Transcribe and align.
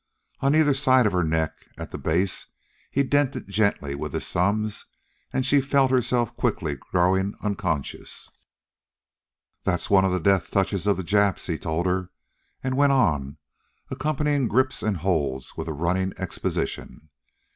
On 0.39 0.55
either 0.55 0.73
side 0.73 1.05
of 1.05 1.11
her 1.11 1.23
neck, 1.23 1.67
at 1.77 1.91
the 1.91 1.99
base, 1.99 2.47
he 2.89 3.03
dented 3.03 3.47
gently 3.47 3.93
with 3.93 4.13
his 4.13 4.25
thumbs, 4.33 4.87
and 5.31 5.45
she 5.45 5.61
felt 5.61 5.91
herself 5.91 6.35
quickly 6.35 6.73
growing 6.73 7.35
unconscious. 7.43 8.27
"That's 9.63 9.91
one 9.91 10.03
of 10.03 10.11
the 10.11 10.19
death 10.19 10.49
touches 10.49 10.87
of 10.87 10.97
the 10.97 11.03
Japs," 11.03 11.45
he 11.45 11.59
told 11.59 11.85
her, 11.85 12.09
and 12.63 12.75
went 12.75 12.93
on, 12.93 13.37
accompanying 13.91 14.47
grips 14.47 14.81
and 14.81 14.97
holds 14.97 15.55
with 15.55 15.67
a 15.67 15.73
running 15.73 16.13
exposition. 16.17 17.09